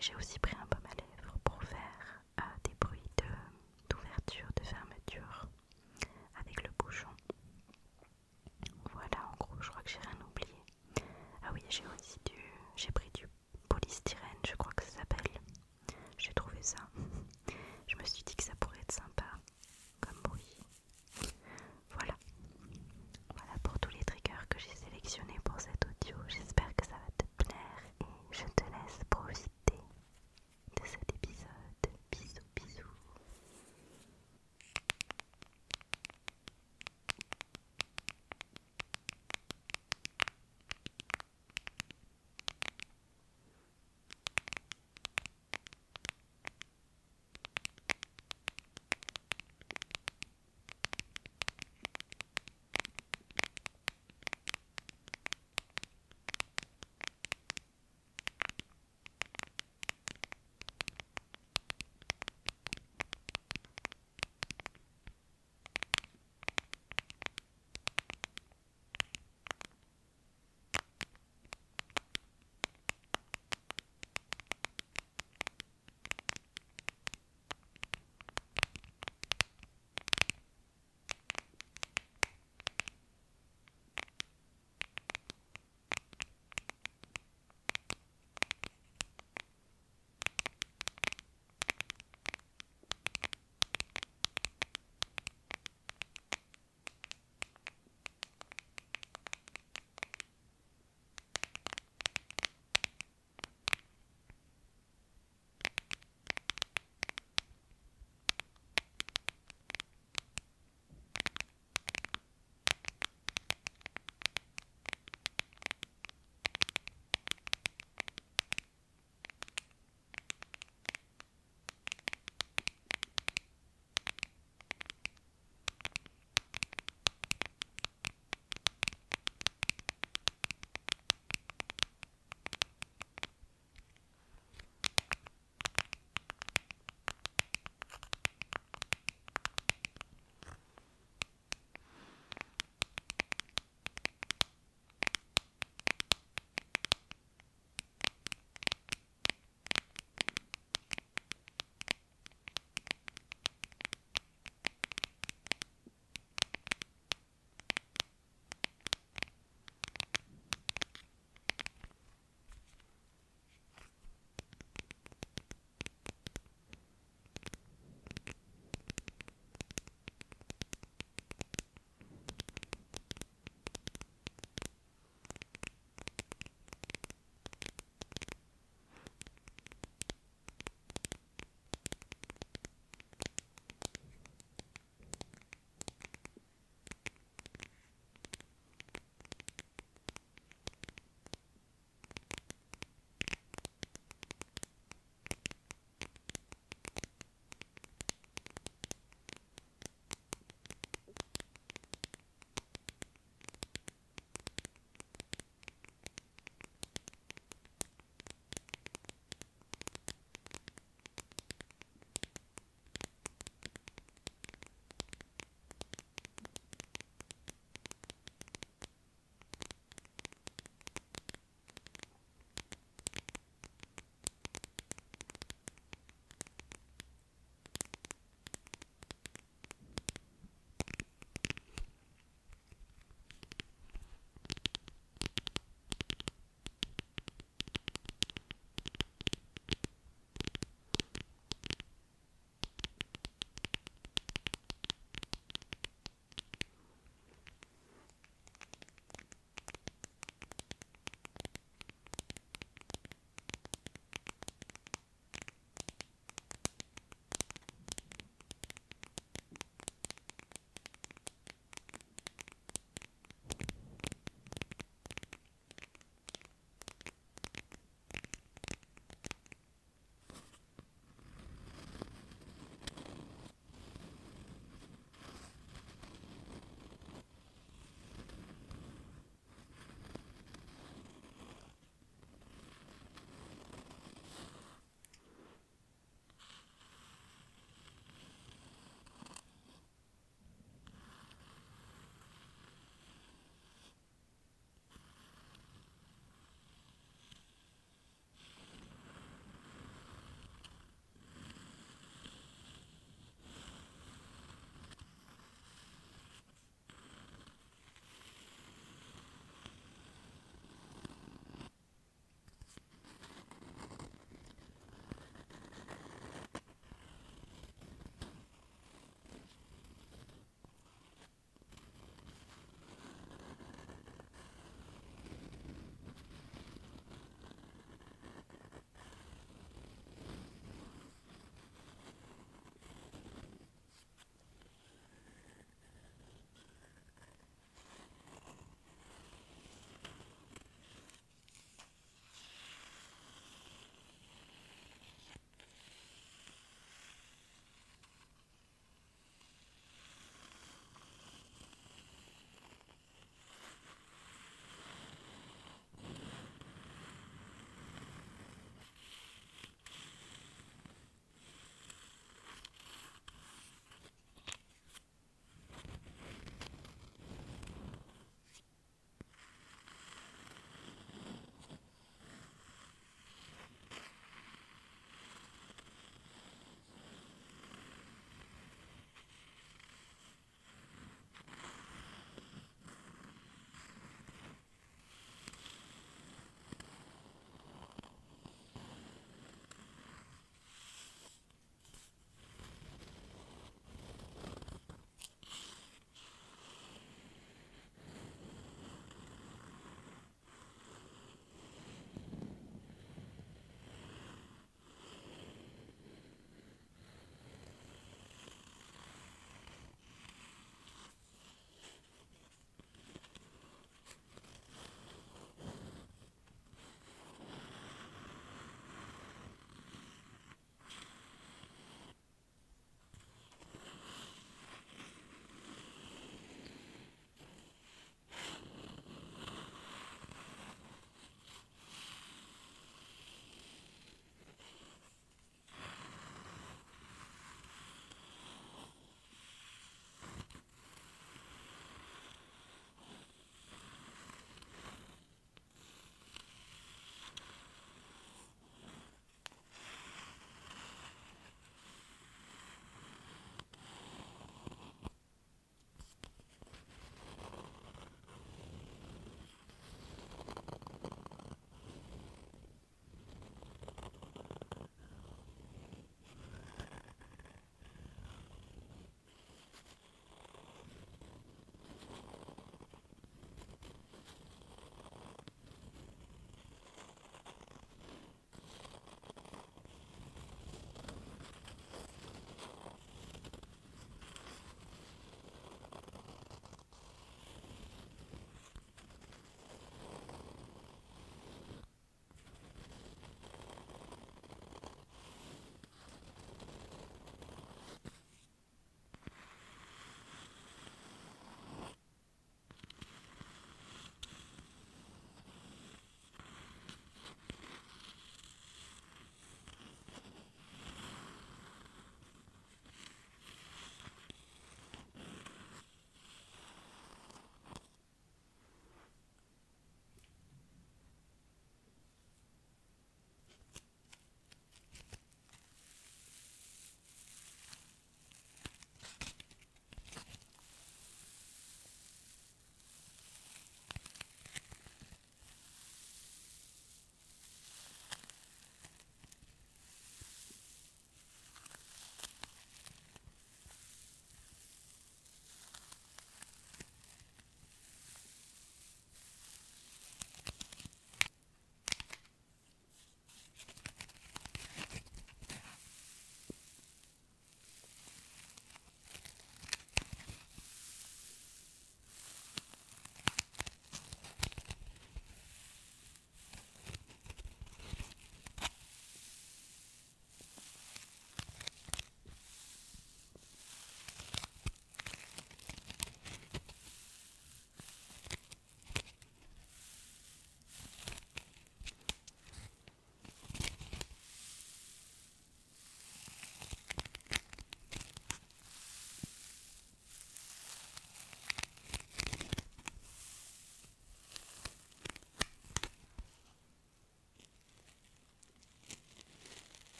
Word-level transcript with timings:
j'ai 0.00 0.14
aussi. 0.16 0.39